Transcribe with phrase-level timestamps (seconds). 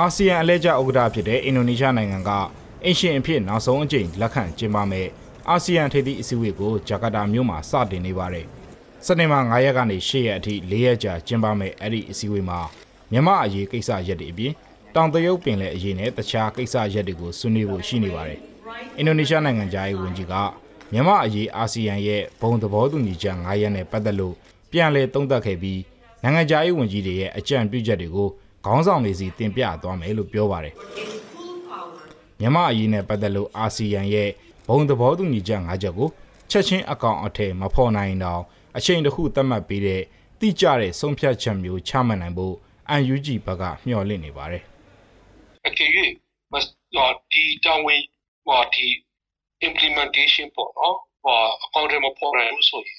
[0.00, 2.30] အာဆီယံအလဲကျဥက္ကဋ္ဌဖြစ်တဲ့အင်ဒိုနီးရှားနိုင်ငံက
[2.84, 5.08] အင်ရှင်အဖြစ်နောက်ဆုံးအကြိမ်လက်ခံကျင်းပမဲ့
[5.48, 8.46] အာဆီယံထိပ်သီးအစည်းအဝေးကိုဂျကာတာမြို့မှာစတင်နေပါတယ်။
[9.06, 12.60] စနေမှာ9ရက်ကနေ10ရက်အထိ4ရက်ကြာကျင်းပမဲ့အဲ့ဒီအစည်းအဝေးမှာ
[13.12, 14.52] မြန်မာအရေးကိစ္စရပ်တွေအပြင်
[14.94, 18.38] တောင်တရုတ်ပင်လယ်အရေးနဲ့တခြားကိစ္စရပ်တွေကိုဆွေးနွေးဖို့ရှိနေပါတယ်။
[18.96, 20.34] အင်ဒိုနီးရှားနိုင်ငံသားရေးဝန်ကြီးက
[20.92, 24.34] မြန်မာအရေးအာဆီယံရဲ့ဘုံသဘောတူညီချက်9ရက်နဲ့ပတ်သက်လို့
[24.72, 25.80] ပြန်လည်သုံးသပ်ခဲ့ပြီး
[26.22, 28.28] နိုင်ငံသားရေးဝန်ကြီးတွေရဲ့အကြံပြုချက်တွေကို
[28.64, 30.74] ခေါင်းဆောင်တွေစီတင်ပြသွားမယ်လို့ပြောပါတယ်
[32.40, 34.30] မြန်မာအရေးနဲ့ပတ်သက်လို့အာဆီယံရဲ့
[34.68, 36.08] ဘုံသဘောတူညီချက်၅ချက်ကို
[36.50, 38.42] ချက်ချင်းအကောင်အထည်မဖော်နိုင်တော့
[38.76, 40.02] အချိန်တစ်ခုသတ်မှတ်ပေးတဲ့
[40.40, 42.54] တိကျတဲ့ဆုံးဖြတ်ချက်မျိုးချမှတ်နိုင်ဖို့
[43.12, 44.62] UNG ဘက်ကမျှော်လင့်နေပါတယ်
[45.66, 45.90] အကယ်၍
[46.52, 46.64] မစ
[46.96, 48.02] တော့ဒီတောင်းဝင်
[48.46, 48.86] ဟောဒီ
[49.68, 52.98] implementation ပေါ့နော်ဟောအကောင့်ထဲမှာပေါ်တယ်လို့ဆိုရင်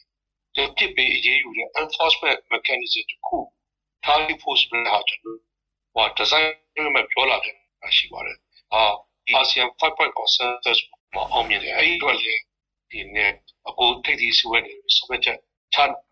[0.55, 3.37] ဒီပြစ်ပေးအရေးယူတဲ့ enforcement mechanism တခု
[4.03, 5.50] ထားပြီး post ပြဟာကျွန်တော်
[5.93, 6.45] ဟော design
[6.95, 7.55] မှာပြောလာတယ်
[7.97, 8.37] ရှိပါတယ်
[8.73, 8.81] အာ
[9.25, 10.79] ဒီ ASEAN 5 point consensus
[11.13, 12.33] မှာအောင်မြင်တယ်အဲဒီတော့လေ
[12.91, 13.31] ဒီနေ့
[13.67, 15.37] အခုထိပ်သီးဆွေးနွေးနေဆိုတဲ့ချန်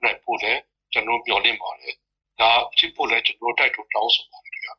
[0.04, 0.54] နိုင်ဖို့လေ
[0.92, 1.94] ကျွန်တော်ပြောနေပါတယ်
[2.40, 4.74] ဒါဖြစ်ဖို့လေကျွန်တော်တိုက်တွန်းတောင်းဆိုပါတယ်ခင်ဗျာ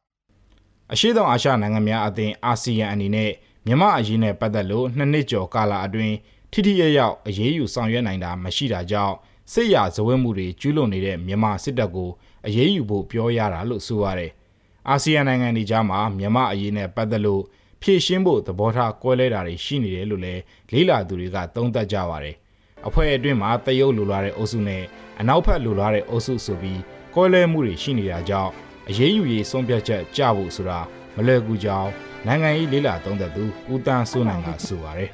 [0.93, 3.31] အရှိတောင်အာရှနိုင်ငံများအသင်းအာဆီယံအနေနဲ့
[3.67, 6.17] မြန်မာအရေးနဲ့ပတ်သက်လို့နှစ်နှစ်ကျော်ကာလအတွင်း
[6.53, 9.17] ထိထိရရောက်အရေးယူဆောင်ရွက်နိုင်တာမရှိတာကြောင့်
[9.53, 12.11] စစ်ရာဇဝတ်မှုတွေကျူးလွန်နေတဲ့မြန်မာစစ်တပ်ကို
[12.47, 14.33] အရေးယူဖို့ပြောရတာလို့ဆိုရတယ်။
[14.89, 17.43] အာဆီယံနိုင်ငံတွေကြားမှာမြန်မာအရေးနဲ့ပတ်သက်လို့
[17.83, 20.43] ဖြည့်ရှင်းဖို့သဘောထားကွဲလဲတာတွေရှိနေတယ်လို့လည်း
[20.73, 22.37] လေးလာသူတွေကသုံးသပ်ကြပါတယ်။
[22.87, 24.83] အဖွဲ့အတွင်းမှာတရုတ်လိုလာတဲ့အုပ်စုနဲ့
[25.21, 26.81] အနောက်ဘက်လိုလာတဲ့အုပ်စုဆိုပြီး
[27.15, 28.51] ကွဲလဲမှုတွေရှိနေတာကြောင့်
[28.89, 30.79] အရေးယူရေးဆုံးဖြတ်ချက်ကြဖို့ဆိုတာ
[31.17, 31.91] မလွယ်ကူကြောင်း
[32.27, 35.11] နိုင်ငံရေးလေးလာသုံးသက်သူဦးတန်းစိုးနိုင်ကဆိုပါတယ်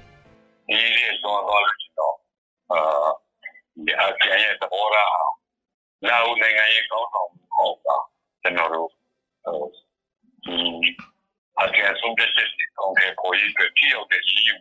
[0.69, 2.14] ဒီလေးလွန်သွားလို့ရှိတော့
[2.72, 2.81] အာ
[3.84, 5.11] ဒီအကျဉ်းရဲ့သဘောထား
[6.09, 7.97] လာဦးနိုင်ငံရဲ့ကောင်းဆောင်မှုဟောတာ
[8.42, 8.95] ကျွန်တော်တို့ဒီ
[11.88, 14.54] အကျဉ်းဆုံးဖြတ်ချက်တွေကောင်းတဲ့ပေါ်ရေးအတွက်ဖြစ်ရောက်တဲ့ရည်ယူ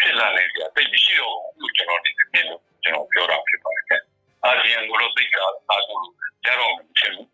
[0.00, 4.02] ဖြစ်လာနေကြတိတ်မရှိတော့ဘူးလို့ကျွန်တော်ဒီနေ့လို့ကျွန်တော်ပြောတာဖြစ်ပါတယ်။
[4.44, 5.98] အာဆီယံကိုလို့သိတာအားကို
[6.44, 7.28] ကြတော့ဖြစ်ဘူး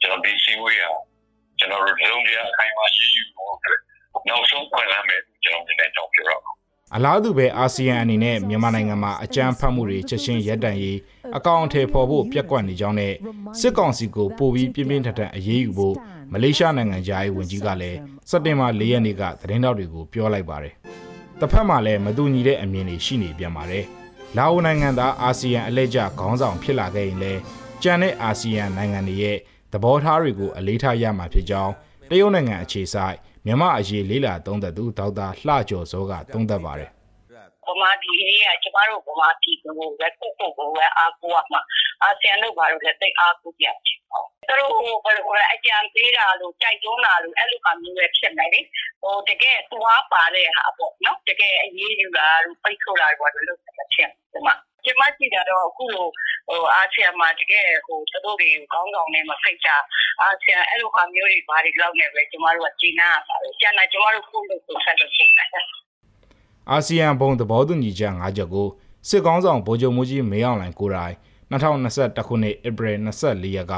[0.00, 0.92] ကျွန်တော်ဒီစီဝေးဟာ
[1.58, 3.80] ကျွန်တော်တို့လုံးပြအခိုင်အမာရည်ယူဖို့အတွက်
[4.28, 6.58] နောက်ဆုံးခွင့်လမ်းမယ်ကျွန်တော်ဒီနေ့ကြောင်းပြောရအောင်
[6.94, 10.98] အလားတူပဲအာဆီယံအနေနဲ့မြန်မာနိုင်ငံမှာအကြမ်းဖက်မှုတွေချက်ချင်းရပ်တန့်ရေး
[11.36, 13.14] အကောင့်အထည်ဖော်ဖို့ပြက်ကွက်နေကြောင်းနဲ့
[13.60, 15.96] စစ်ကောင်စီကိုပိုပြီးပြင်းပြင်းထန်ထန်အရေးယူဖို့
[16.32, 17.98] မလေးရှားနိုင်ငံသားရေးဝန်ကြီးကလည်း
[18.30, 20.74] စက်တင်ဘာ၄ရက်နေ့ကသတင်းတောက်တွေကိုပြောလိုက်ပါတယ်။
[21.40, 23.84] တစ်ဖက်မှာလည်းမတူညီတဲ့အမြင်တွေရှိနေပြန်ပါတယ်။
[24.36, 27.40] လာအိုနိုင်ငံသားအာဆီယံအလဲကျခေါင်းဆောင်ဖြစ်လာခဲ့ရင်လည်း
[27.82, 29.36] ကြံတဲ့အာဆီယံနိုင်ငံတွေရဲ့
[29.72, 31.72] သဘောထားတွေကိုအလေးထားရမှာဖြစ်ကြောင်း
[32.10, 36.90] တရုတ်နိုင်ငံအခြေစိုက်မြန်မာအရေးလေးလာသုံးသက်သူဒေါက်တာလှကျော်စောကသုံးသပ်ပါတယ်
[37.68, 41.60] ဗမာပြည်လေးကကျမတို့ဗမာပြည်ကိုပဲကိုယ့်ကိုယ်ကိုပဲအားကိုးရမှာ
[42.02, 48.60] အာဆီယံတို့ဘာလို့လဲသိအားကိုးပြချင်အောင်သူတို့ဘယ်လိုလဲအကြံပေးတာလို့ကြိုက်တွန်းတာလို့အဲ့လိုကမျိုးပဲဖြစ်နေလေ
[49.02, 54.54] ဟိုတကယ်သွားပါတဲ့ဟာပေါ့နော်တကယ်အရေးယူတာလို့ပိတ်ဆို့တာတွေဘာလို့လုပ်နေဖြစ်ဒီမှာ
[54.84, 56.06] ကျမကြည့်တာတော့အခုလို
[56.48, 59.76] ဟိုအာဆီယံမှာတကယ်ဟိုသူတို့တွေကောင်းကောင်းနဲ့မဖိတ်တာ
[60.20, 65.66] အာဆီယံအဲ့လိုဟာမျိုးတွေဘာတွေလောက်နေပဲကျမတို့ကဂျင်းနာပါပဲကျန်တာကျမတို့ကိုယ်လို့ဆက်လို့ဖြစ်တယ်
[66.70, 68.68] အာဆီယံဘုံသဘောတူညီချက်၅ချက်ကို
[69.08, 71.14] စစ်ကောင်းဆောင်ဗိုလ်ချုပ်မူကြီးမေအောင်လှိုင်ကိုယ်တိုင်
[71.50, 73.74] 2021ခုနှစ်ဧပြီ24ရက်က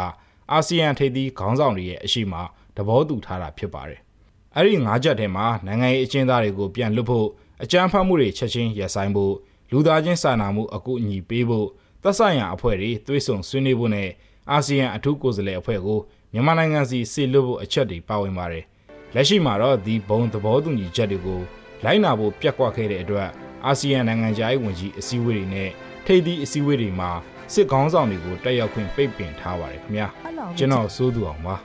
[0.52, 2.34] အာဆီယံထိပ်သီးခေါင်းဆောင်တွေရဲ့အရှိမ
[2.76, 4.00] သဘောတူထားတာဖြစ်ပါတယ်။
[4.56, 7.28] အဲ့ဒီ၅ချက်ထဲမှာနိုင်ငံရေးအကျဉ်းသားတွေကိုပြန်လွတ်ဖို့
[7.62, 9.34] အကြမ်းဖက်မှုတွေချက်ချင်းရပ်ဆိုင်းဖို့
[9.70, 11.68] လူသားချင်းစာနာမှုအကူအညီပေးဖို့
[12.02, 14.08] သက်ဆိုင်ရာအဖွဲ့တွေသွေးဆောင်ဆွေးနွေးဖို့နဲ့
[14.50, 15.98] အာဆီယံအထူးကိုယ်စားလှယ်အဖွဲ့ကို
[16.32, 18.64] မြန်မာနိုင်ငံစီစေလွတ်ဖို့အချက်တွေပါဝင်ပါတယ်။
[19.14, 21.40] လက်ရှိမှာတော့ဒီဘုံသဘောတူညီချက်တွေကို
[21.84, 23.28] လိုက်နာဖို့ပြက်ကွက်ခဲ့တဲ့အတွက်
[23.66, 25.70] အာဆီယံနိုင်ငံခြားရေးဝန်ကြီးအစည်းအဝေးတွေနဲ့
[26.06, 27.10] ထိပ်သီးအစည်းအဝေးတွေမှာ
[27.52, 30.06] စစ်ကောင်းဆောင်တွေကိုတက်ရောက်ခွင့်ပိတ်ပင်ထားပါတယ်ခင်ဗျာ
[30.58, 31.56] ကျွန်တော်စိုးသူအောင်ပါ